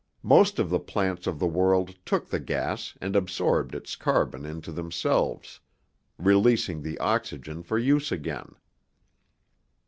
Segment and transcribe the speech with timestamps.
[0.23, 4.71] Most of the plants of the world took the gas and absorbed its carbon into
[4.71, 5.59] themselves,
[6.17, 8.55] releasing the oxygen for use again.